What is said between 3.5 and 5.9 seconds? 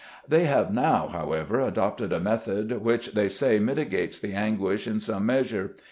mitigates the anguish in some measure.